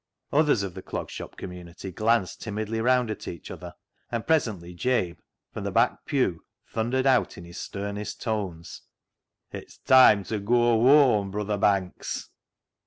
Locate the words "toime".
9.77-10.23